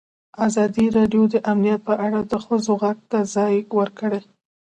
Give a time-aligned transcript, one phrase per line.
[0.45, 4.21] ازادي راډیو د امنیت په اړه د ښځو غږ ته ځای ورکړی.